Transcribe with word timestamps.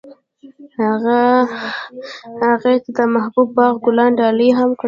هغه 0.79 1.19
هغې 2.45 2.75
ته 2.83 2.89
د 2.97 2.99
محبوب 3.15 3.47
باغ 3.57 3.73
ګلان 3.85 4.11
ډالۍ 4.19 4.49
هم 4.57 4.69
کړل. 4.73 4.79